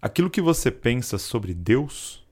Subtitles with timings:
[0.00, 2.24] Aquilo que você pensa sobre Deus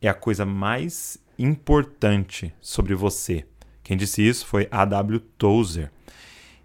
[0.00, 3.46] é a coisa mais importante sobre você.
[3.84, 5.20] Quem disse isso foi A.W.
[5.38, 5.92] Tozer.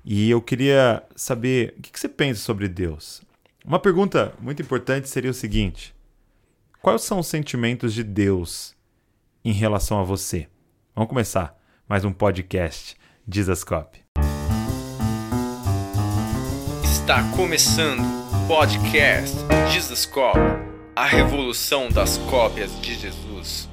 [0.03, 3.21] E eu queria saber o que você pensa sobre Deus.
[3.63, 5.93] Uma pergunta muito importante seria o seguinte:
[6.81, 8.75] Quais são os sentimentos de Deus
[9.45, 10.47] em relação a você?
[10.95, 11.55] Vamos começar
[11.88, 12.97] mais um podcast
[13.27, 14.04] Dizascope.
[16.84, 18.16] Está começando
[18.48, 19.36] Podcast
[19.73, 20.39] Jesus Cop
[20.95, 23.67] A revolução das cópias de Jesus.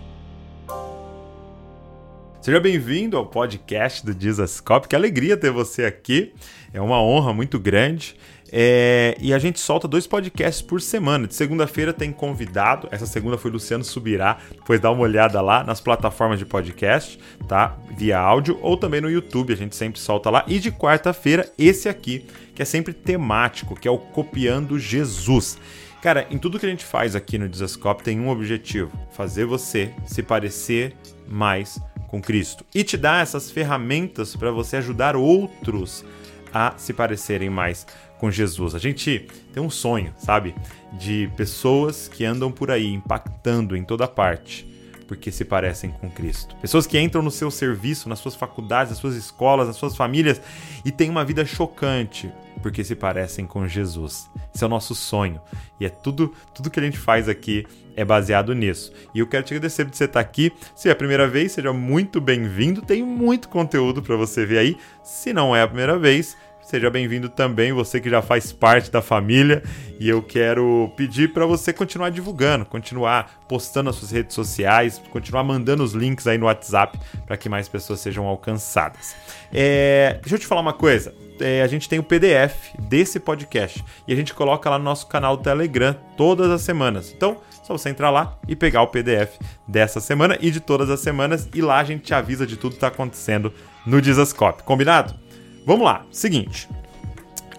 [2.41, 4.89] Seja bem-vindo ao podcast do Jesus Cop.
[4.89, 6.35] Que alegria ter você aqui.
[6.73, 8.17] É uma honra muito grande.
[8.53, 11.27] É, e a gente solta dois podcasts por semana.
[11.27, 12.89] De segunda-feira tem convidado.
[12.91, 14.39] Essa segunda foi Luciano Subirá.
[14.51, 17.77] Depois dá uma olhada lá nas plataformas de podcast, tá?
[17.97, 19.53] Via áudio ou também no YouTube.
[19.53, 20.45] A gente sempre solta lá.
[20.47, 25.59] E de quarta-feira, esse aqui, que é sempre temático, que é o Copiando Jesus.
[26.05, 29.91] Cara, em tudo que a gente faz aqui no Desascope tem um objetivo: fazer você
[30.07, 30.95] se parecer
[31.27, 36.05] mais com Cristo e te dar essas ferramentas para você ajudar outros
[36.53, 37.87] a se parecerem mais
[38.19, 38.75] com Jesus.
[38.75, 40.55] A gente tem um sonho, sabe?
[40.93, 44.75] De pessoas que andam por aí impactando em toda parte
[45.07, 46.57] porque se parecem com Cristo.
[46.57, 50.41] Pessoas que entram no seu serviço, nas suas faculdades, nas suas escolas, nas suas famílias
[50.85, 54.31] e têm uma vida chocante porque se parecem com Jesus.
[54.55, 55.41] Esse é o nosso sonho
[55.79, 58.93] e é tudo, tudo que a gente faz aqui é baseado nisso.
[59.15, 60.53] E eu quero te agradecer por você estar aqui.
[60.75, 62.83] Se é a primeira vez, seja muito bem-vindo.
[62.83, 64.77] Tem muito conteúdo para você ver aí.
[65.03, 69.03] Se não é a primeira vez, Seja bem-vindo também, você que já faz parte da
[69.03, 69.63] família.
[70.01, 75.45] E eu quero pedir para você continuar divulgando, continuar postando nas suas redes sociais, continuar
[75.45, 79.15] mandando os links aí no WhatsApp para que mais pessoas sejam alcançadas.
[79.53, 81.15] É, deixa eu te falar uma coisa.
[81.39, 85.07] É, a gente tem o PDF desse podcast e a gente coloca lá no nosso
[85.07, 87.13] canal Telegram todas as semanas.
[87.15, 89.39] Então, só você entrar lá e pegar o PDF
[89.69, 92.73] dessa semana e de todas as semanas e lá a gente te avisa de tudo
[92.73, 93.53] que está acontecendo
[93.87, 94.63] no Dizascope.
[94.63, 95.24] Combinado?
[95.67, 96.69] Vamos lá, seguinte.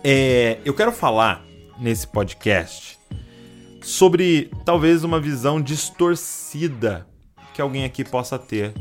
[0.03, 1.43] É, eu quero falar
[1.79, 2.99] nesse podcast
[3.81, 7.07] sobre talvez uma visão distorcida
[7.51, 8.73] que alguém aqui possa ter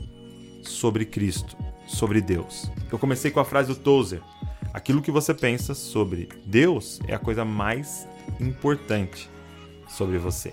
[0.62, 2.70] sobre Cristo, sobre Deus.
[2.92, 4.20] Eu comecei com a frase do Tozer:
[4.74, 8.06] aquilo que você pensa sobre Deus é a coisa mais
[8.38, 9.30] importante
[9.88, 10.52] sobre você.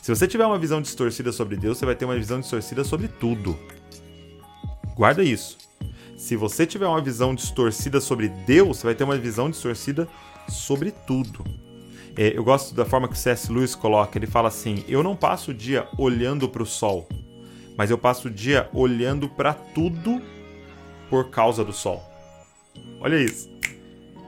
[0.00, 3.08] Se você tiver uma visão distorcida sobre Deus, você vai ter uma visão distorcida sobre
[3.08, 3.58] tudo.
[4.94, 5.65] Guarda isso.
[6.16, 10.08] Se você tiver uma visão distorcida sobre Deus, você vai ter uma visão distorcida
[10.48, 11.44] sobre tudo.
[12.16, 13.52] É, eu gosto da forma que C.S.
[13.52, 14.16] Lewis coloca.
[14.16, 17.06] Ele fala assim: Eu não passo o dia olhando para o sol,
[17.76, 20.22] mas eu passo o dia olhando para tudo
[21.10, 22.02] por causa do sol.
[22.98, 23.50] Olha isso.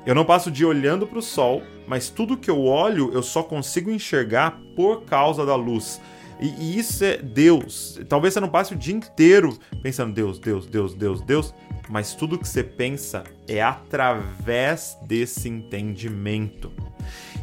[0.05, 3.23] Eu não passo o dia olhando para o sol, mas tudo que eu olho eu
[3.23, 6.01] só consigo enxergar por causa da luz.
[6.41, 8.01] E, e, isso é Deus.
[8.09, 11.55] Talvez você não passe o dia inteiro pensando Deus, Deus, Deus, Deus, Deus,
[11.89, 16.73] mas tudo que você pensa é através desse entendimento.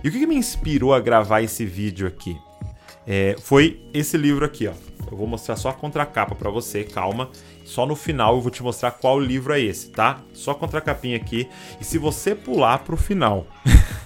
[0.04, 2.38] E o que, que me inspirou a gravar esse vídeo aqui?
[3.08, 4.74] É, foi esse livro aqui, ó.
[5.12, 7.30] Eu vou mostrar só a contracapa para você, calma.
[7.64, 10.22] Só no final eu vou te mostrar qual livro é esse, tá?
[10.34, 11.48] Só a contracapinha aqui.
[11.80, 13.46] E se você pular pro final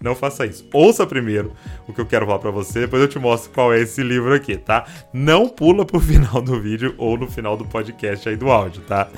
[0.00, 0.66] Não faça isso.
[0.72, 1.52] Ouça primeiro
[1.86, 4.32] o que eu quero falar para você, depois eu te mostro qual é esse livro
[4.32, 4.86] aqui, tá?
[5.12, 9.08] Não pula pro final do vídeo ou no final do podcast aí do áudio, tá?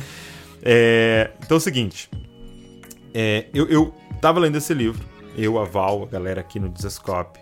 [0.63, 1.31] É...
[1.43, 2.11] Então é o seguinte.
[3.13, 3.47] É...
[3.53, 5.05] Eu, eu tava lendo esse livro,
[5.37, 7.41] eu, a Val, a galera aqui no Desescope,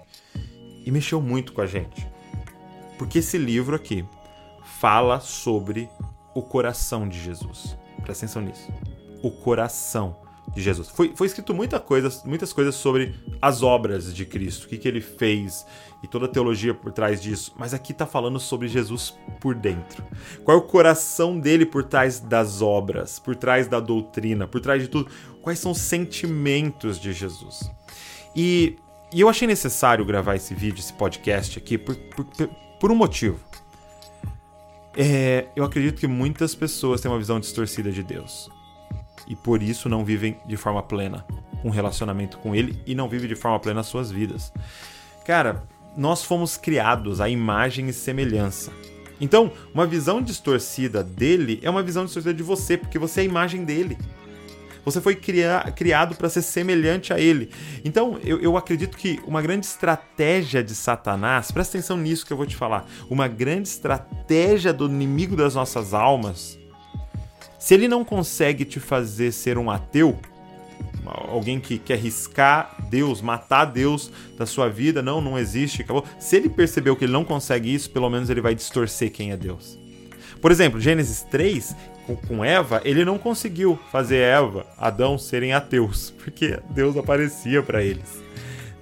[0.85, 2.07] e mexeu muito com a gente.
[2.99, 4.05] Porque esse livro aqui
[4.81, 5.89] fala sobre
[6.35, 7.77] o coração de Jesus.
[8.03, 8.73] Presta atenção nisso.
[9.23, 10.17] O coração
[10.59, 10.89] de Jesus.
[10.89, 14.89] Foi, foi escrito muita coisa, muitas coisas sobre as obras de Cristo, o que, que
[14.89, 15.65] ele fez
[16.03, 20.05] e toda a teologia por trás disso, mas aqui está falando sobre Jesus por dentro.
[20.45, 24.83] Qual é o coração dele por trás das obras, por trás da doutrina, por trás
[24.83, 25.11] de tudo?
[25.43, 27.71] Quais são os sentimentos de Jesus?
[28.35, 28.77] E,
[29.13, 32.27] e eu achei necessário gravar esse vídeo, esse podcast aqui, por, por,
[32.81, 33.39] por um motivo.
[34.97, 38.51] É, eu acredito que muitas pessoas têm uma visão distorcida de Deus
[39.29, 41.25] e por isso não vivem de forma plena
[41.65, 44.53] um relacionamento com Ele e não vivem de forma plena as suas vidas.
[45.25, 45.63] Cara,
[45.97, 48.73] nós fomos criados à imagem e semelhança.
[49.21, 53.27] Então, uma visão distorcida dele é uma visão distorcida de você, porque você é a
[53.27, 53.99] imagem dele.
[54.85, 57.51] Você foi criado para ser semelhante a ele.
[57.85, 62.37] Então, eu, eu, acredito que uma grande estratégia de Satanás, presta atenção nisso que eu
[62.37, 66.58] vou te falar, uma grande estratégia do inimigo das nossas almas
[67.59, 70.19] se ele não consegue te fazer ser um ateu,
[71.05, 76.05] alguém que quer riscar Deus, matar Deus da sua vida, não, não existe, acabou.
[76.19, 79.37] Se ele percebeu que ele não consegue isso, pelo menos ele vai distorcer quem é
[79.37, 79.79] Deus.
[80.41, 81.75] Por exemplo, Gênesis 3,
[82.29, 88.23] com Eva, ele não conseguiu fazer Eva, Adão serem ateus, porque Deus aparecia para eles.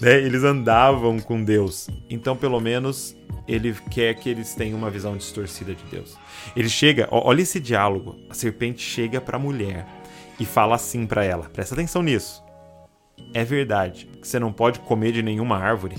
[0.01, 0.21] Né?
[0.21, 1.89] Eles andavam com Deus.
[2.09, 3.17] Então, pelo menos,
[3.49, 6.17] ele quer que eles tenham uma visão distorcida de Deus.
[6.55, 8.17] Ele chega, olha esse diálogo.
[8.29, 9.87] A serpente chega para a mulher
[10.39, 12.43] e fala assim para ela: presta atenção nisso.
[13.33, 15.97] É verdade que você não pode comer de nenhuma árvore?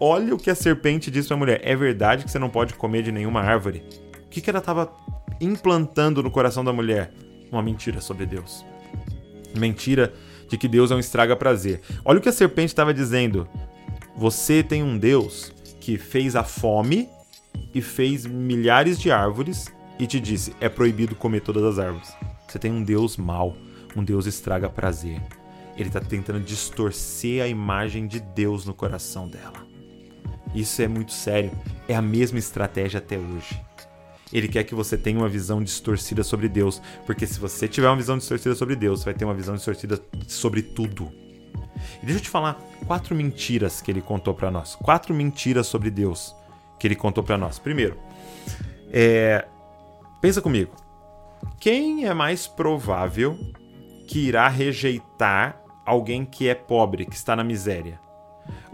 [0.00, 2.74] Olha o que a serpente diz para a mulher: é verdade que você não pode
[2.74, 3.84] comer de nenhuma árvore?
[4.24, 4.92] O que, que ela estava
[5.40, 7.12] implantando no coração da mulher?
[7.50, 8.64] Uma mentira sobre Deus.
[9.56, 10.12] Mentira
[10.48, 11.80] de que Deus é um estraga prazer.
[12.04, 13.48] Olha o que a serpente estava dizendo.
[14.16, 17.08] Você tem um Deus que fez a fome
[17.74, 19.66] e fez milhares de árvores
[19.98, 22.12] e te disse: é proibido comer todas as árvores.
[22.46, 23.56] Você tem um Deus mau,
[23.94, 25.20] um Deus estraga prazer.
[25.76, 29.66] Ele está tentando distorcer a imagem de Deus no coração dela.
[30.54, 31.52] Isso é muito sério.
[31.86, 33.60] É a mesma estratégia até hoje.
[34.32, 37.96] Ele quer que você tenha uma visão distorcida sobre Deus, porque se você tiver uma
[37.96, 41.10] visão distorcida sobre Deus, você vai ter uma visão distorcida sobre tudo.
[42.02, 42.54] E deixa eu te falar
[42.86, 44.74] quatro mentiras que ele contou para nós.
[44.74, 46.34] Quatro mentiras sobre Deus
[46.78, 47.58] que ele contou para nós.
[47.58, 47.96] Primeiro,
[48.90, 49.46] é,
[50.20, 50.74] pensa comigo.
[51.60, 53.38] Quem é mais provável
[54.06, 58.00] que irá rejeitar alguém que é pobre, que está na miséria?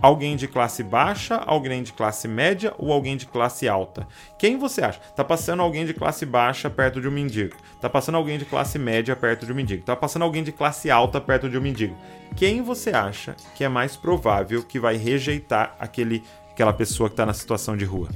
[0.01, 4.07] Alguém de classe baixa, alguém de classe média ou alguém de classe alta?
[4.39, 5.01] Quem você acha?
[5.17, 7.57] Tá passando alguém de classe baixa perto de um mendigo.
[7.81, 9.85] Tá passando alguém de classe média perto de um mendigo.
[9.85, 11.97] Tá passando alguém de classe alta perto de um mendigo.
[12.37, 17.25] Quem você acha que é mais provável que vai rejeitar aquele, aquela pessoa que está
[17.25, 18.09] na situação de rua?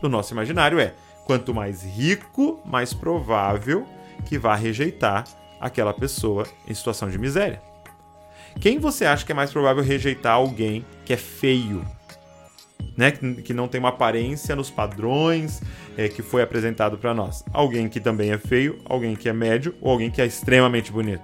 [0.00, 0.94] No nosso imaginário é:
[1.24, 3.86] quanto mais rico, mais provável
[4.26, 5.24] que vá rejeitar
[5.60, 7.71] aquela pessoa em situação de miséria.
[8.60, 11.84] Quem você acha que é mais provável rejeitar alguém que é feio?
[12.96, 15.62] Né, que não tem uma aparência nos padrões
[15.96, 17.42] é, que foi apresentado para nós.
[17.52, 21.22] Alguém que também é feio, alguém que é médio ou alguém que é extremamente bonito.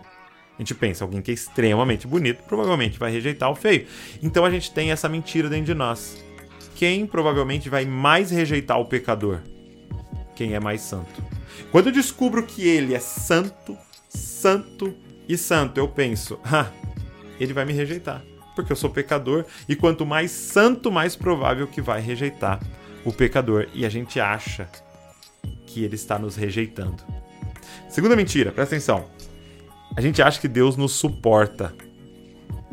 [0.59, 3.87] A gente pensa, alguém que é extremamente bonito provavelmente vai rejeitar o feio.
[4.23, 6.17] Então a gente tem essa mentira dentro de nós.
[6.75, 9.41] Quem provavelmente vai mais rejeitar o pecador?
[10.35, 11.23] Quem é mais santo.
[11.71, 13.77] Quando eu descubro que ele é santo,
[14.09, 14.95] santo
[15.29, 16.71] e santo, eu penso, ah,
[17.39, 18.23] ele vai me rejeitar,
[18.55, 22.61] porque eu sou pecador e quanto mais santo, mais provável que vai rejeitar
[23.05, 23.69] o pecador.
[23.75, 24.69] E a gente acha
[25.67, 27.03] que ele está nos rejeitando.
[27.89, 29.07] Segunda mentira, presta atenção.
[29.97, 31.75] A gente acha que Deus nos suporta.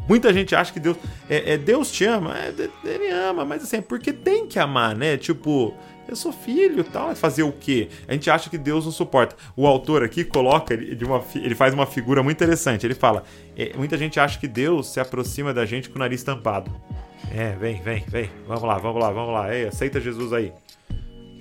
[0.07, 0.97] Muita gente acha que Deus.
[1.29, 2.35] É, é Deus te ama.
[2.37, 2.53] É,
[2.83, 5.17] ele ama, mas assim, é porque tem que amar, né?
[5.17, 5.73] Tipo,
[6.07, 7.11] eu sou filho tal.
[7.11, 7.89] É fazer o quê?
[8.07, 9.35] A gente acha que Deus não suporta.
[9.55, 12.85] O autor aqui coloca, de uma, ele faz uma figura muito interessante.
[12.85, 13.23] Ele fala:
[13.57, 16.71] é, muita gente acha que Deus se aproxima da gente com o nariz tampado.
[17.33, 18.29] É, vem, vem, vem.
[18.47, 19.53] Vamos lá, vamos lá, vamos lá.
[19.53, 20.53] Ei, aceita Jesus aí.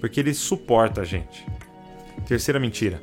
[0.01, 1.47] Porque ele suporta a gente.
[2.27, 3.01] Terceira mentira.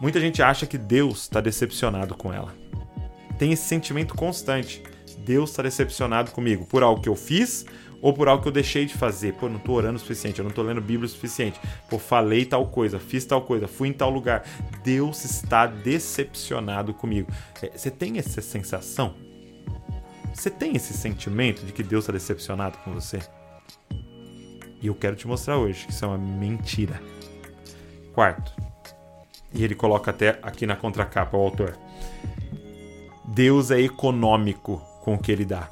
[0.00, 2.52] Muita gente acha que Deus está decepcionado com ela.
[3.38, 4.82] Tem esse sentimento constante.
[5.18, 7.64] Deus está decepcionado comigo por algo que eu fiz
[8.02, 9.34] ou por algo que eu deixei de fazer.
[9.34, 11.58] Pô, não tô orando o suficiente, eu não tô lendo Bíblia o suficiente.
[11.88, 14.44] Pô, falei tal coisa, fiz tal coisa, fui em tal lugar.
[14.82, 17.30] Deus está decepcionado comigo.
[17.62, 19.14] É, você tem essa sensação?
[20.34, 23.20] Você tem esse sentimento de que Deus está decepcionado com você?
[24.80, 27.00] E eu quero te mostrar hoje que isso é uma mentira.
[28.12, 28.52] Quarto,
[29.54, 31.78] e ele coloca até aqui na contracapa o autor.
[33.24, 35.70] Deus é econômico com o que ele dá.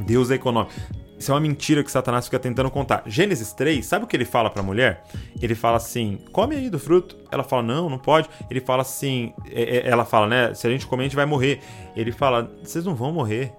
[0.00, 0.72] Deus é econômico.
[1.20, 3.02] Isso é uma mentira que Satanás fica tentando contar.
[3.04, 5.04] Gênesis 3, sabe o que ele fala para a mulher?
[5.40, 7.18] Ele fala assim: come aí do fruto.
[7.30, 8.26] Ela fala: não, não pode.
[8.50, 10.54] Ele fala assim: é, é, ela fala, né?
[10.54, 11.60] Se a gente comer, a gente vai morrer.
[11.94, 13.52] Ele fala: vocês não vão morrer.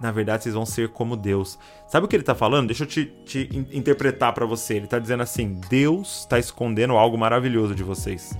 [0.00, 1.58] Na verdade, vocês vão ser como Deus.
[1.88, 2.68] Sabe o que ele está falando?
[2.68, 4.74] Deixa eu te, te interpretar para você.
[4.74, 8.38] Ele está dizendo assim: Deus está escondendo algo maravilhoso de vocês.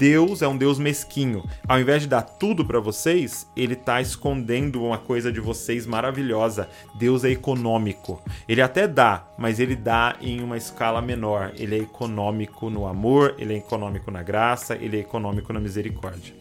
[0.00, 1.44] Deus é um Deus mesquinho.
[1.68, 6.70] Ao invés de dar tudo para vocês, ele está escondendo uma coisa de vocês maravilhosa.
[6.94, 8.18] Deus é econômico.
[8.48, 11.52] Ele até dá, mas ele dá em uma escala menor.
[11.54, 16.34] Ele é econômico no amor, ele é econômico na graça, ele é econômico na misericórdia.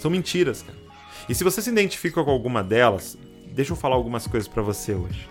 [0.00, 0.78] São mentiras, cara.
[1.28, 3.18] E se você se identifica com alguma delas,
[3.54, 5.28] deixa eu falar algumas coisas para você hoje.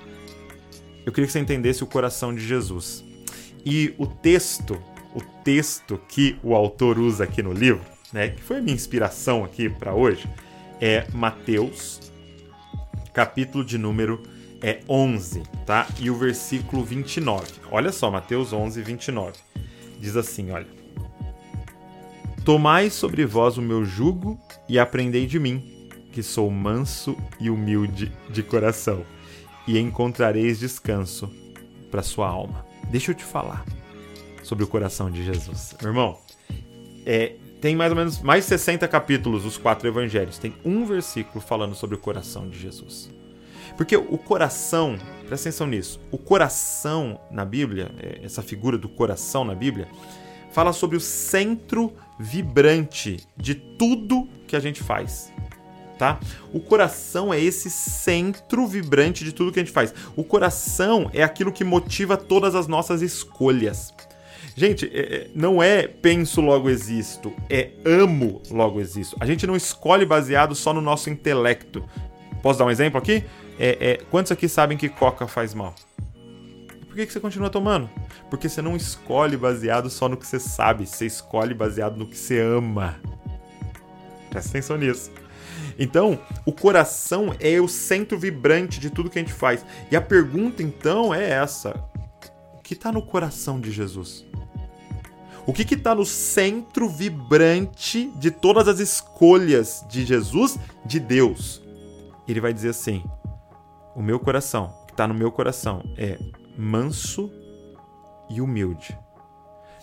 [1.04, 3.04] Eu queria que você entendesse o coração de Jesus.
[3.66, 4.80] E o texto
[5.14, 9.44] o texto que o autor usa aqui no livro, né, que foi a minha inspiração
[9.44, 10.28] aqui para hoje,
[10.80, 12.12] é Mateus,
[13.14, 14.22] capítulo de número
[14.62, 15.88] é 11, tá?
[16.00, 17.46] E o versículo 29.
[17.72, 19.34] Olha só, Mateus 11, 29.
[20.00, 20.68] Diz assim, olha.
[22.46, 24.40] Tomai sobre vós o meu jugo
[24.70, 29.04] e aprendei de mim, que sou manso e humilde de coração,
[29.68, 31.32] e encontrareis descanso
[31.90, 32.66] para sua alma.
[32.90, 33.64] Deixa eu te falar
[34.44, 35.76] sobre o coração de Jesus.
[35.82, 36.18] Meu irmão,
[37.06, 40.38] é, tem mais ou menos mais de 60 capítulos os quatro evangelhos.
[40.38, 43.10] Tem um versículo falando sobre o coração de Jesus.
[43.78, 49.46] Porque o coração, presta atenção nisso, o coração na Bíblia, é, essa figura do coração
[49.46, 49.88] na Bíblia,
[50.52, 55.32] fala sobre o centro vibrante de tudo que a gente faz.
[55.98, 56.20] Tá?
[56.52, 59.94] O coração é esse centro vibrante de tudo que a gente faz.
[60.16, 63.94] O coração é aquilo que motiva todas as nossas escolhas.
[64.56, 69.16] Gente, é, é, não é penso logo existo, é amo logo existo.
[69.20, 71.84] A gente não escolhe baseado só no nosso intelecto.
[72.42, 73.24] Posso dar um exemplo aqui?
[73.60, 75.76] É, é, quantos aqui sabem que coca faz mal?
[76.88, 77.90] Por que, que você continua tomando?
[78.30, 82.18] Porque você não escolhe baseado só no que você sabe, você escolhe baseado no que
[82.18, 83.00] você ama.
[84.30, 85.12] Presta atenção nisso.
[85.80, 89.66] Então, o coração é o centro vibrante de tudo que a gente faz.
[89.90, 91.82] E a pergunta então é essa:
[92.72, 94.26] que está no coração de Jesus?
[95.46, 101.62] O que está no centro vibrante de todas as escolhas de Jesus, de Deus?
[102.26, 103.04] Ele vai dizer assim:
[103.94, 106.18] o meu coração, que está no meu coração, é
[106.58, 107.30] manso
[108.30, 108.98] e humilde.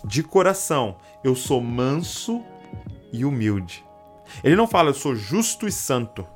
[0.03, 2.43] De coração, eu sou manso
[3.13, 3.85] e humilde.
[4.43, 6.27] Ele não fala eu sou justo e santo.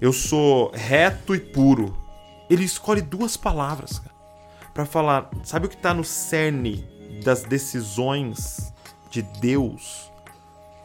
[0.00, 1.96] Eu sou reto e puro.
[2.50, 4.02] Ele escolhe duas palavras
[4.76, 5.30] para falar.
[5.42, 6.84] Sabe o que está no cerne
[7.24, 8.70] das decisões
[9.10, 10.12] de Deus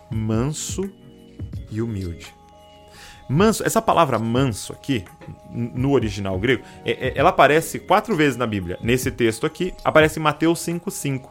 [0.09, 0.89] manso
[1.69, 2.33] e humilde.
[3.29, 5.05] Manso, essa palavra manso aqui,
[5.49, 8.77] no original grego, é, é, ela aparece quatro vezes na Bíblia.
[8.81, 11.29] Nesse texto aqui, aparece em Mateus 5,5,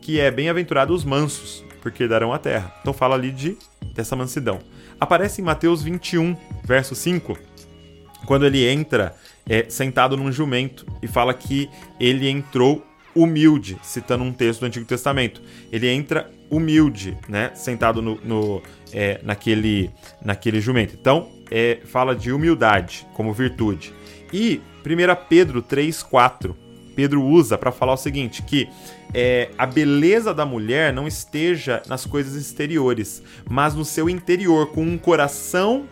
[0.00, 2.74] que é bem-aventurados os mansos, porque darão a terra.
[2.80, 3.56] Então fala ali de
[3.94, 4.58] dessa mansidão.
[5.00, 7.38] Aparece em Mateus 21, verso 5,
[8.26, 9.14] quando ele entra
[9.48, 14.84] é, sentado num jumento e fala que ele entrou humilde, citando um texto do Antigo
[14.84, 15.42] Testamento.
[15.72, 17.50] Ele entra humilde, né?
[17.54, 18.62] Sentado no, no
[18.92, 19.90] é, naquele,
[20.24, 20.96] naquele jumento.
[20.98, 23.92] Então, é, fala de humildade como virtude.
[24.32, 26.54] E 1 Pedro 3,4.
[26.94, 28.68] Pedro usa para falar o seguinte: que
[29.14, 34.82] é, a beleza da mulher não esteja nas coisas exteriores, mas no seu interior, com
[34.82, 35.86] um coração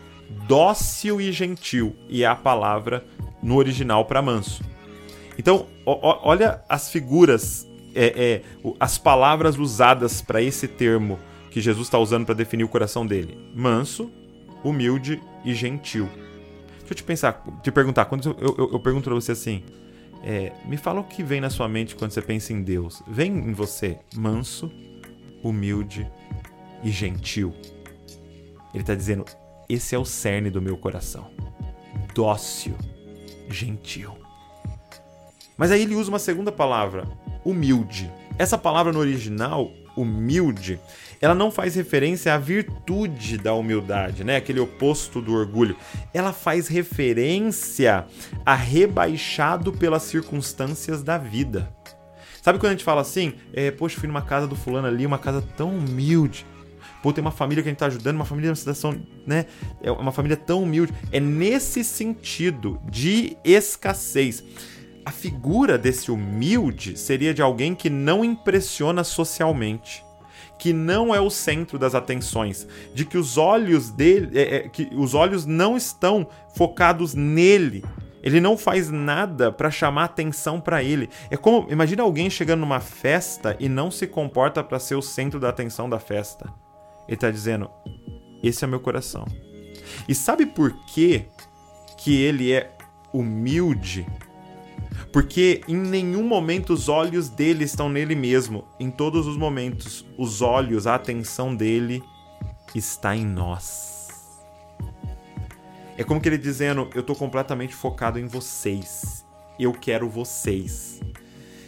[0.46, 1.94] dócil e gentil.
[2.08, 3.04] E é a palavra
[3.46, 4.64] no original para manso.
[5.38, 11.16] Então, olha as figuras, é, é, as palavras usadas para esse termo
[11.50, 14.10] que Jesus está usando para definir o coração dele: manso,
[14.64, 16.08] humilde e gentil.
[16.78, 19.62] Deixa eu te pensar, te perguntar, quando eu, eu, eu pergunto para você assim,
[20.24, 23.00] é, me fala o que vem na sua mente quando você pensa em Deus.
[23.06, 24.72] Vem em você manso,
[25.42, 26.10] humilde
[26.82, 27.54] e gentil.
[28.74, 29.24] Ele está dizendo:
[29.68, 31.30] esse é o cerne do meu coração.
[32.14, 32.74] Dócil,
[33.48, 34.16] gentil.
[35.56, 37.04] Mas aí ele usa uma segunda palavra,
[37.44, 38.10] humilde.
[38.38, 40.78] Essa palavra no original, humilde,
[41.20, 44.36] ela não faz referência à virtude da humildade, né?
[44.36, 45.76] Aquele oposto do orgulho.
[46.12, 48.06] Ela faz referência
[48.44, 51.74] a rebaixado pelas circunstâncias da vida.
[52.42, 55.18] Sabe quando a gente fala assim, é, poxa, fui numa casa do fulano ali, uma
[55.18, 56.46] casa tão humilde.
[57.06, 59.46] Pô, tem uma família que a gente tá ajudando, uma família uma situação, né?
[59.80, 60.92] É uma família tão humilde.
[61.12, 64.42] É nesse sentido de escassez
[65.04, 70.04] a figura desse humilde seria de alguém que não impressiona socialmente,
[70.58, 74.88] que não é o centro das atenções, de que os olhos dele, é, é, que
[74.96, 77.84] os olhos não estão focados nele.
[78.20, 81.08] Ele não faz nada para chamar atenção para ele.
[81.30, 85.38] É como imagina alguém chegando numa festa e não se comporta para ser o centro
[85.38, 86.65] da atenção da festa.
[87.06, 87.70] Ele está dizendo:
[88.42, 89.26] esse é meu coração.
[90.08, 91.24] E sabe por que
[91.98, 92.76] que ele é
[93.12, 94.06] humilde?
[95.12, 98.64] Porque em nenhum momento os olhos dele estão nele mesmo.
[98.78, 102.02] Em todos os momentos, os olhos, a atenção dele
[102.74, 103.96] está em nós.
[105.96, 109.24] É como que ele dizendo: Eu estou completamente focado em vocês.
[109.58, 111.00] Eu quero vocês.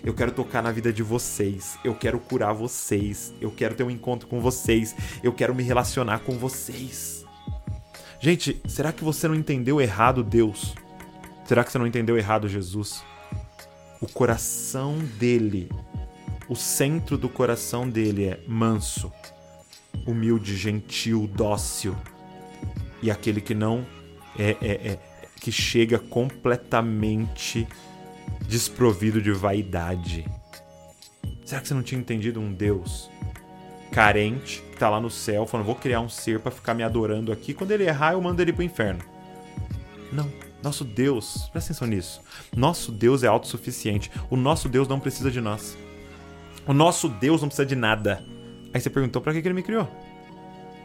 [0.09, 1.79] Eu quero tocar na vida de vocês.
[1.85, 3.35] Eu quero curar vocês.
[3.41, 4.97] Eu quero ter um encontro com vocês.
[5.23, 7.25] Eu quero me relacionar com vocês.
[8.19, 10.75] Gente, será que você não entendeu errado Deus?
[11.45, 13.05] Será que você não entendeu errado Jesus?
[14.01, 15.69] o coração dele,
[16.49, 19.13] o centro do coração dele é manso,
[20.07, 21.97] humilde, gentil, dócil
[23.03, 23.85] e aquele que não
[24.39, 24.99] é, é, é
[25.41, 27.67] que chega completamente
[28.47, 30.27] desprovido de vaidade.
[31.45, 33.11] Será que você não tinha entendido um Deus
[33.91, 37.33] carente, que tá lá no céu, falando, vou criar um ser para ficar me adorando
[37.33, 37.55] aqui.
[37.55, 39.01] Quando ele errar, eu mando ele pro inferno.
[40.13, 40.31] Não.
[40.63, 42.21] Nosso Deus, presta atenção nisso.
[42.57, 44.11] Nosso Deus é autossuficiente.
[44.29, 45.77] O nosso Deus não precisa de nós.
[46.67, 48.23] O nosso Deus não precisa de nada.
[48.75, 49.89] Aí você perguntou para que, que ele me criou?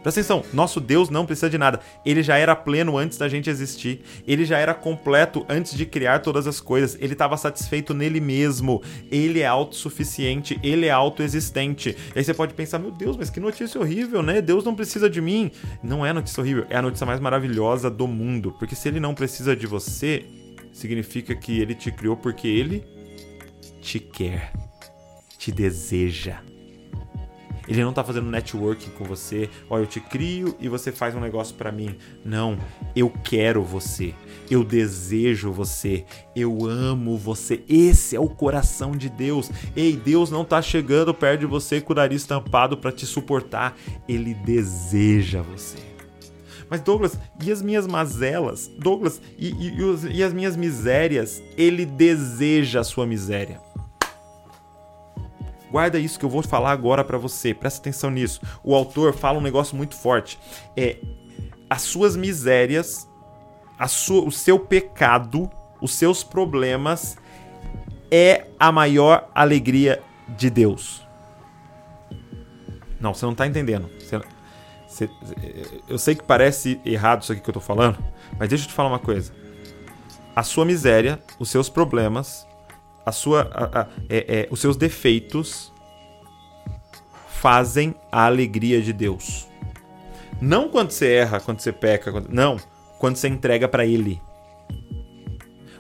[0.04, 1.80] Presta atenção, nosso Deus não precisa de nada.
[2.06, 4.02] Ele já era pleno antes da gente existir.
[4.28, 6.98] Ele já era completo antes de criar todas as coisas.
[7.00, 8.84] Ele estava satisfeito nele mesmo.
[9.10, 11.96] Ele é autossuficiente, ele é autoexistente.
[12.14, 14.42] E aí você pode pensar, meu Deus, mas que notícia horrível, né?
[14.42, 15.50] Deus não precisa de mim.
[15.82, 18.54] Não é notícia horrível, é a notícia mais maravilhosa do mundo.
[18.60, 20.26] Porque se ele não precisa de você,
[20.74, 22.84] significa que ele te criou porque ele
[23.82, 24.52] te quer,
[25.38, 26.42] te deseja.
[27.68, 29.50] Ele não tá fazendo networking com você.
[29.70, 31.96] Ó, eu te crio e você faz um negócio para mim.
[32.24, 32.58] Não,
[32.96, 34.14] eu quero você.
[34.52, 36.06] Eu desejo você.
[36.36, 37.64] Eu amo você.
[37.68, 39.50] Esse é o coração de Deus.
[39.76, 43.78] Ei, Deus não tá chegando perto de você com o nariz tampado para te suportar.
[44.08, 45.78] Ele deseja você.
[46.70, 48.68] Mas Douglas, e as minhas mazelas?
[48.80, 51.42] Douglas, e, e, e as minhas misérias?
[51.56, 53.62] Ele deseja a sua miséria.
[55.74, 57.52] Guarda isso que eu vou falar agora para você.
[57.52, 58.40] Presta atenção nisso.
[58.64, 60.38] O autor fala um negócio muito forte.
[60.78, 60.98] É
[61.68, 63.10] as suas misérias,
[63.88, 65.50] sua, o seu pecado,
[65.82, 67.18] os seus problemas
[68.12, 70.00] é a maior alegria
[70.38, 71.02] de Deus.
[73.00, 73.90] Não, você não tá entendendo.
[73.98, 74.22] Você,
[74.88, 75.10] você,
[75.90, 77.98] eu sei que parece errado isso aqui que eu tô falando,
[78.38, 79.34] mas deixa eu te falar uma coisa.
[80.36, 82.48] A sua miséria, os seus problemas,
[83.06, 85.72] a sua, a, a, é, é, os seus defeitos
[87.28, 89.48] fazem a alegria de Deus.
[90.42, 92.30] Não quando você erra, quando você peca, quando...
[92.30, 92.58] não,
[93.00, 94.22] quando você entrega para Ele.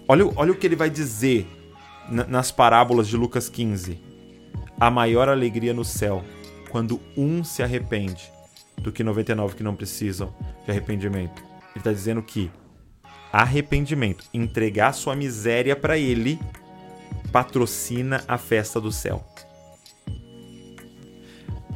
[0.07, 1.47] Olha, olha o que ele vai dizer
[2.27, 3.97] nas parábolas de Lucas 15.
[4.79, 6.23] A maior alegria no céu
[6.69, 8.31] quando um se arrepende
[8.77, 10.33] do que 99 que não precisam
[10.65, 11.41] de arrependimento.
[11.41, 12.51] Ele está dizendo que
[13.31, 16.39] arrependimento, entregar sua miséria para Ele,
[17.33, 19.25] patrocina a festa do céu.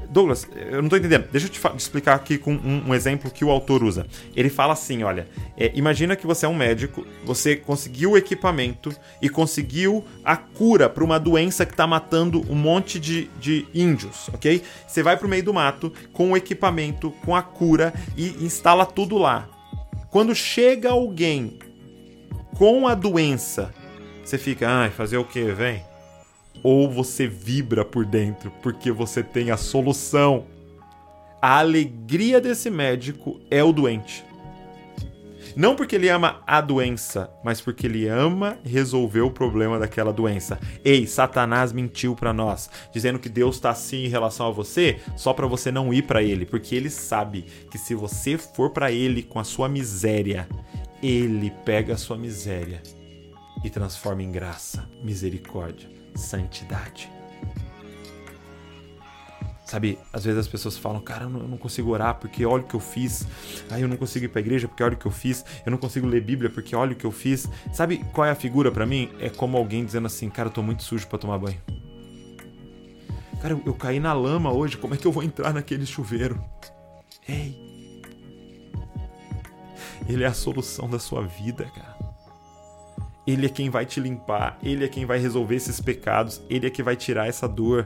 [0.07, 1.27] Douglas, eu não tô entendendo.
[1.31, 4.05] Deixa eu te, te explicar aqui com um, um, exemplo que o autor usa.
[4.35, 8.95] Ele fala assim: olha, é, imagina que você é um médico, você conseguiu o equipamento
[9.21, 14.29] e conseguiu a cura para uma doença que está matando um monte de, de índios,
[14.33, 14.61] ok?
[14.87, 19.17] Você vai pro meio do mato com o equipamento, com a cura e instala tudo
[19.17, 19.49] lá.
[20.09, 21.59] Quando chega alguém
[22.57, 23.73] com a doença,
[24.27, 25.81] você fica, ai, fazer o que, vem?
[26.61, 30.47] Ou você vibra por dentro porque você tem a solução.
[31.41, 34.25] A alegria desse médico é o doente.
[35.55, 40.59] Não porque ele ama a doença, mas porque ele ama resolver o problema daquela doença.
[40.83, 45.31] Ei, Satanás mentiu para nós, dizendo que Deus está assim em relação a você, só
[45.31, 49.23] para você não ir para ele, porque ele sabe que se você for para ele
[49.23, 50.49] com a sua miséria,
[51.01, 52.81] ele pega a sua miséria
[53.63, 57.11] e transforma em graça, misericórdia, santidade.
[59.67, 62.73] Sabe, às vezes as pessoas falam, cara, eu não consigo orar porque olha o que
[62.73, 63.27] eu fiz.
[63.69, 65.43] Aí eu não consigo ir pra igreja porque olha o que eu fiz.
[65.65, 67.49] Eu não consigo ler Bíblia porque olha o que eu fiz.
[67.73, 69.09] Sabe qual é a figura para mim?
[69.19, 71.61] É como alguém dizendo assim, cara, eu tô muito sujo para tomar banho.
[73.41, 76.41] Cara, eu, eu caí na lama hoje, como é que eu vou entrar naquele chuveiro?
[77.27, 77.67] Ei.
[80.07, 81.96] Ele é a solução da sua vida, cara.
[83.27, 86.69] Ele é quem vai te limpar, ele é quem vai resolver esses pecados, ele é
[86.69, 87.85] que vai tirar essa dor.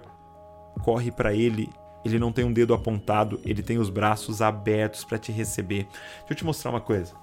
[0.84, 1.68] Corre para ele.
[2.06, 5.88] Ele não tem um dedo apontado, ele tem os braços abertos para te receber.
[6.20, 7.14] Deixa eu te mostrar uma coisa.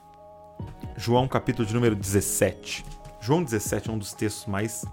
[0.96, 2.84] João capítulo de número 17.
[3.20, 4.84] João 17 é um dos textos mais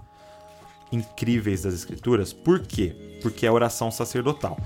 [0.90, 2.32] incríveis das escrituras.
[2.32, 3.18] Por quê?
[3.22, 4.56] Porque é a oração sacerdotal.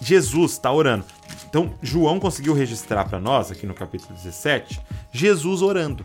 [0.00, 1.04] Jesus está orando.
[1.48, 4.80] Então, João conseguiu registrar para nós, aqui no capítulo 17,
[5.12, 6.04] Jesus orando.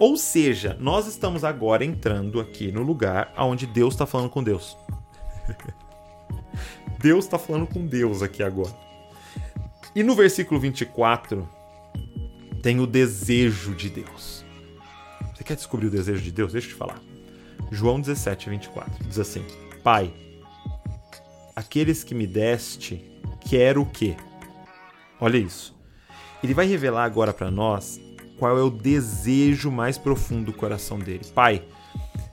[0.00, 4.74] Ou seja, nós estamos agora entrando aqui no lugar onde Deus está falando com Deus.
[6.98, 8.74] Deus está falando com Deus aqui agora.
[9.94, 11.46] E no versículo 24
[12.62, 14.42] tem o desejo de Deus.
[15.34, 16.52] Você quer descobrir o desejo de Deus?
[16.52, 16.98] Deixa eu te falar.
[17.70, 19.44] João 17, 24 diz assim:
[19.84, 20.10] Pai,
[21.54, 23.04] aqueles que me deste,
[23.40, 24.16] quero o quê?
[25.20, 25.78] Olha isso.
[26.42, 28.00] Ele vai revelar agora para nós
[28.40, 31.26] qual é o desejo mais profundo do coração dele.
[31.34, 31.62] Pai,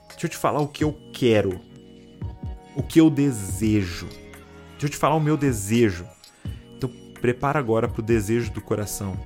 [0.08, 1.60] deixa eu te falar o que eu quero,
[2.74, 4.06] o que eu desejo.
[4.70, 6.06] Deixa eu te falar o meu desejo.
[6.74, 6.90] Então,
[7.20, 9.20] prepara agora para o desejo do coração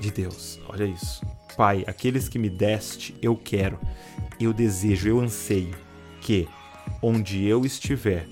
[0.00, 0.58] de Deus.
[0.68, 1.24] Olha isso.
[1.56, 3.78] Pai, aqueles que me deste, eu quero,
[4.40, 5.76] eu desejo, eu anseio
[6.20, 6.48] que,
[7.00, 8.26] onde eu estiver,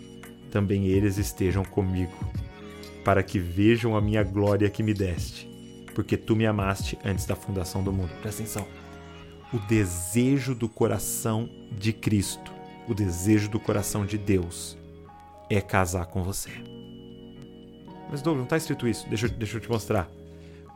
[0.50, 2.16] também eles estejam comigo.
[3.04, 5.48] para que vejam a minha glória que me deste,
[5.96, 8.10] porque tu me amaste antes da fundação do mundo.
[8.20, 8.68] Presta atenção.
[9.50, 12.52] O desejo do coração de Cristo,
[12.86, 14.76] o desejo do coração de Deus
[15.48, 16.50] é casar com você.
[18.10, 19.08] Mas Douglas, não está escrito isso.
[19.08, 20.06] Deixa, deixa eu te mostrar.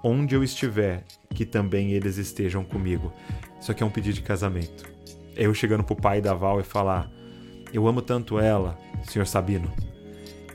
[0.03, 1.05] Onde eu estiver,
[1.35, 3.13] que também eles estejam comigo.
[3.61, 4.91] Isso aqui é um pedido de casamento.
[5.37, 7.11] É eu chegando pro pai da Val e falar:
[7.75, 9.71] Eu amo tanto ela, senhor Sabino,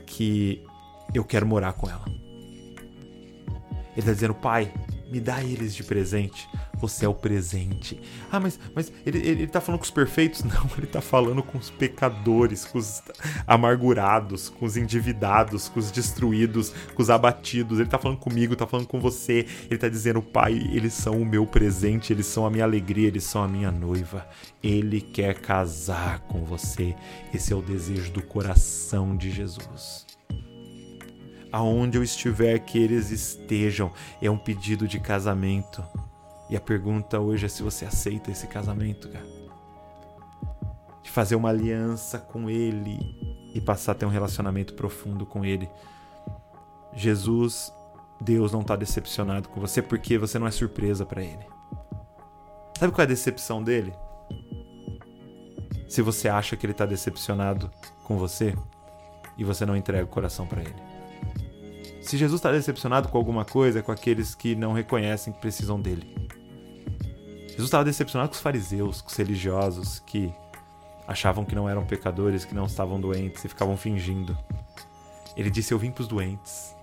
[0.04, 0.60] que
[1.14, 2.25] eu quero morar com ela.
[3.96, 4.70] Ele está dizendo: Pai,
[5.10, 6.48] me dá eles de presente.
[6.74, 7.98] Você é o presente.
[8.30, 10.42] Ah, mas, mas ele, ele, ele tá falando com os perfeitos?
[10.44, 13.02] Não, ele tá falando com os pecadores, com os
[13.46, 17.78] amargurados, com os endividados, com os destruídos, com os abatidos.
[17.78, 19.46] Ele tá falando comigo, tá falando com você.
[19.70, 23.24] Ele tá dizendo, Pai, eles são o meu presente, eles são a minha alegria, eles
[23.24, 24.26] são a minha noiva.
[24.62, 26.94] Ele quer casar com você.
[27.32, 30.05] Esse é o desejo do coração de Jesus
[31.52, 33.92] aonde eu estiver que eles estejam.
[34.20, 35.84] É um pedido de casamento.
[36.48, 39.26] E a pergunta hoje é se você aceita esse casamento, cara.
[41.02, 42.98] De fazer uma aliança com Ele
[43.54, 45.68] e passar a ter um relacionamento profundo com Ele.
[46.94, 47.72] Jesus,
[48.20, 51.46] Deus não está decepcionado com você porque você não é surpresa para Ele.
[52.78, 53.92] Sabe qual é a decepção dele?
[55.88, 57.70] Se você acha que Ele está decepcionado
[58.04, 58.54] com você
[59.38, 60.95] e você não entrega o coração para Ele.
[62.06, 65.80] Se Jesus está decepcionado com alguma coisa, é com aqueles que não reconhecem que precisam
[65.80, 66.06] dele.
[67.48, 70.32] Jesus estava decepcionado com os fariseus, com os religiosos que
[71.08, 74.38] achavam que não eram pecadores, que não estavam doentes e ficavam fingindo.
[75.36, 76.76] Ele disse: Eu vim para os doentes.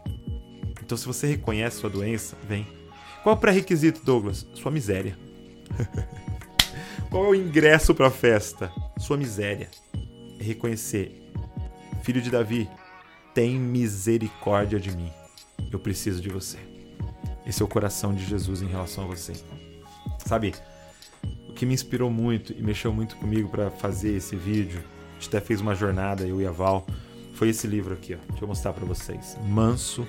[0.81, 2.67] Então, se você reconhece sua doença, vem.
[3.23, 4.45] Qual é o pré-requisito, Douglas?
[4.55, 5.17] Sua miséria.
[7.09, 8.69] Qual é o ingresso para a festa?
[8.97, 9.69] Sua miséria.
[10.37, 11.31] É reconhecer:
[12.01, 12.69] Filho de Davi,
[13.33, 15.11] tem misericórdia de mim.
[15.71, 16.57] Eu preciso de você.
[17.45, 19.33] Esse é o coração de Jesus em relação a você.
[20.25, 20.53] Sabe,
[21.49, 25.27] o que me inspirou muito e mexeu muito comigo para fazer esse vídeo, a gente
[25.27, 26.85] até fez uma jornada, eu e a Val,
[27.33, 28.17] foi esse livro aqui, ó.
[28.29, 29.37] Deixa eu mostrar para vocês.
[29.47, 30.07] Manso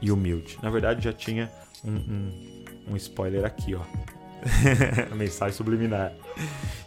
[0.00, 0.58] e Humilde.
[0.62, 1.50] Na verdade, já tinha
[1.84, 3.82] um, um, um spoiler aqui, ó.
[5.16, 6.12] mensagem subliminar.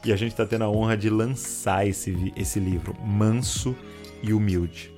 [0.05, 3.75] E a gente está tendo a honra de lançar esse, esse livro, Manso
[4.21, 4.91] e Humilde,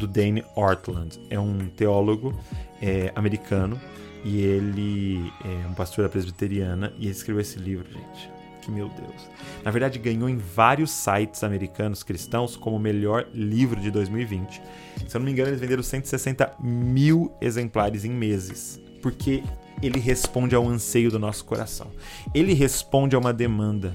[0.00, 1.20] do Dane Ortland.
[1.28, 2.34] É um teólogo
[2.80, 3.78] é, americano
[4.24, 8.30] e ele é um pastor da presbiteriana e ele escreveu esse livro, gente.
[8.62, 9.30] Que meu Deus.
[9.62, 14.60] Na verdade, ganhou em vários sites americanos cristãos como o melhor livro de 2020.
[15.06, 18.80] Se eu não me engano, eles venderam 160 mil exemplares em meses.
[19.00, 19.42] Porque
[19.82, 21.90] ele responde ao anseio do nosso coração.
[22.34, 23.94] Ele responde a uma demanda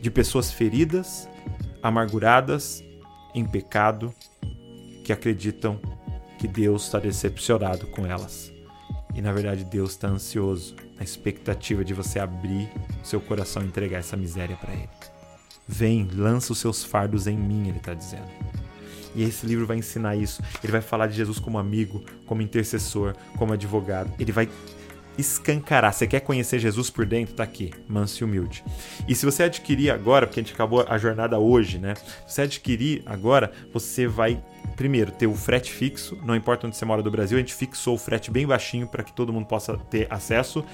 [0.00, 1.28] de pessoas feridas,
[1.80, 2.82] amarguradas,
[3.34, 4.14] em pecado,
[5.04, 5.78] que acreditam
[6.38, 8.52] que Deus está decepcionado com elas.
[9.14, 12.68] E na verdade Deus está ansioso, na expectativa de você abrir
[13.04, 14.88] seu coração e entregar essa miséria para Ele.
[15.68, 18.28] Vem, lança os seus fardos em mim, Ele está dizendo.
[19.14, 20.42] E esse livro vai ensinar isso.
[20.62, 24.12] Ele vai falar de Jesus como amigo, como intercessor, como advogado.
[24.18, 24.48] Ele vai
[25.18, 25.92] escancarar.
[25.92, 27.34] Você quer conhecer Jesus por dentro?
[27.34, 28.64] Tá aqui, manso e humilde.
[29.08, 31.94] E se você adquirir agora, porque a gente acabou a jornada hoje, né?
[32.26, 34.42] Se você adquirir agora, você vai
[34.76, 37.94] primeiro ter o frete fixo, não importa onde você mora do Brasil, a gente fixou
[37.94, 40.64] o frete bem baixinho para que todo mundo possa ter acesso.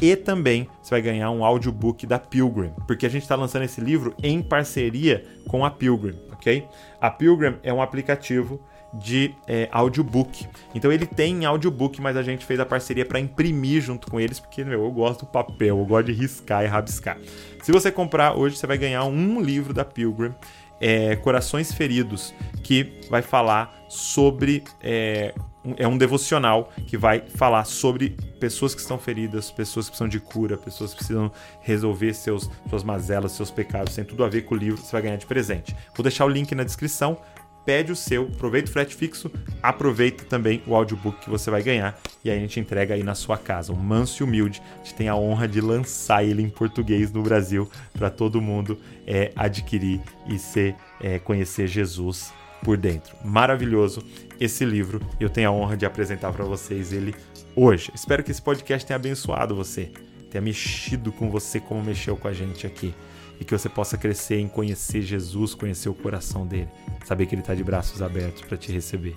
[0.00, 3.80] E também você vai ganhar um audiobook da Pilgrim, porque a gente está lançando esse
[3.80, 6.66] livro em parceria com a Pilgrim, ok?
[7.00, 8.60] A Pilgrim é um aplicativo
[8.98, 10.46] de é, audiobook.
[10.74, 14.40] Então ele tem audiobook, mas a gente fez a parceria para imprimir junto com eles,
[14.40, 17.18] porque meu, eu gosto do papel, eu gosto de riscar e rabiscar.
[17.62, 20.34] Se você comprar hoje, você vai ganhar um livro da Pilgrim,
[20.80, 24.62] é, Corações Feridos, que vai falar sobre.
[24.82, 25.34] É,
[25.76, 30.20] é um devocional que vai falar sobre pessoas que estão feridas, pessoas que precisam de
[30.20, 34.54] cura, pessoas que precisam resolver seus, suas mazelas, seus pecados, tem tudo a ver com
[34.54, 35.74] o livro, você vai ganhar de presente.
[35.96, 37.18] Vou deixar o link na descrição
[37.66, 41.98] pede o seu, aproveita o frete fixo, aproveita também o audiobook que você vai ganhar
[42.24, 43.72] e aí a gente entrega aí na sua casa.
[43.72, 47.22] Um manso e humilde, a gente tem a honra de lançar ele em português no
[47.22, 53.16] Brasil para todo mundo é, adquirir e ser, é, conhecer Jesus por dentro.
[53.24, 54.00] Maravilhoso
[54.38, 57.14] esse livro, eu tenho a honra de apresentar para vocês ele
[57.54, 57.90] hoje.
[57.94, 59.90] Espero que esse podcast tenha abençoado você,
[60.30, 62.94] tenha mexido com você como mexeu com a gente aqui
[63.40, 66.68] e que você possa crescer em conhecer Jesus, conhecer o coração dele,
[67.04, 69.14] saber que ele está de braços abertos para te receber.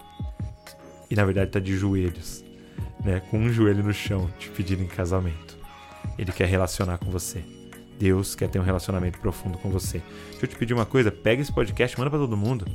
[1.09, 2.43] E na verdade está de joelhos,
[3.03, 5.57] né, com um joelho no chão, te pedindo em casamento.
[6.17, 7.43] Ele quer relacionar com você.
[7.97, 10.01] Deus quer ter um relacionamento profundo com você.
[10.29, 12.65] Deixa eu te pedir uma coisa, pega esse podcast, manda para todo mundo.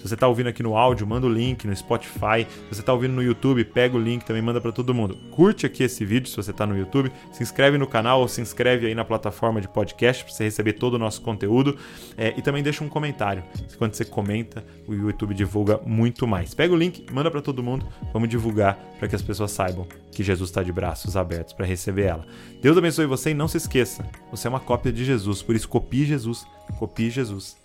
[0.00, 2.46] Se você está ouvindo aqui no áudio, manda o link no Spotify.
[2.48, 5.14] Se você está ouvindo no YouTube, pega o link também manda para todo mundo.
[5.30, 8.40] Curte aqui esse vídeo se você está no YouTube, se inscreve no canal ou se
[8.40, 11.76] inscreve aí na plataforma de podcast para você receber todo o nosso conteúdo
[12.16, 13.44] é, e também deixa um comentário.
[13.76, 16.54] Quando você comenta, o YouTube divulga muito mais.
[16.54, 20.22] Pega o link, manda para todo mundo, vamos divulgar para que as pessoas saibam que
[20.22, 22.26] Jesus está de braços abertos para receber ela.
[22.62, 25.68] Deus abençoe você e não se esqueça, você é uma cópia de Jesus, por isso
[25.68, 26.46] copie Jesus,
[26.78, 27.58] copie Jesus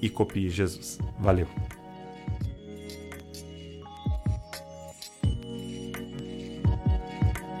[0.00, 0.98] e copie Jesus.
[1.20, 1.81] Valeu!